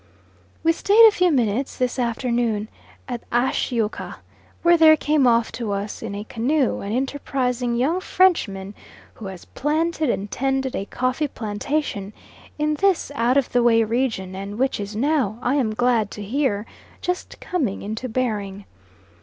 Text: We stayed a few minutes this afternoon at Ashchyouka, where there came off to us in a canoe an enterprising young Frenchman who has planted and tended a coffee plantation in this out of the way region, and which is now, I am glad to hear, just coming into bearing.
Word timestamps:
We 0.63 0.71
stayed 0.71 1.05
a 1.07 1.11
few 1.13 1.31
minutes 1.31 1.77
this 1.77 1.99
afternoon 1.99 2.69
at 3.07 3.21
Ashchyouka, 3.29 4.15
where 4.63 4.75
there 4.75 4.97
came 4.97 5.27
off 5.27 5.51
to 5.51 5.73
us 5.73 6.01
in 6.01 6.15
a 6.15 6.23
canoe 6.23 6.79
an 6.81 6.91
enterprising 6.91 7.75
young 7.75 8.01
Frenchman 8.01 8.73
who 9.13 9.27
has 9.27 9.45
planted 9.45 10.09
and 10.09 10.31
tended 10.31 10.75
a 10.75 10.85
coffee 10.85 11.27
plantation 11.27 12.13
in 12.57 12.73
this 12.81 13.11
out 13.13 13.37
of 13.37 13.51
the 13.51 13.61
way 13.61 13.83
region, 13.83 14.33
and 14.35 14.57
which 14.57 14.79
is 14.79 14.95
now, 14.95 15.37
I 15.39 15.53
am 15.53 15.75
glad 15.75 16.09
to 16.17 16.23
hear, 16.23 16.65
just 17.03 17.39
coming 17.39 17.83
into 17.83 18.09
bearing. 18.09 18.65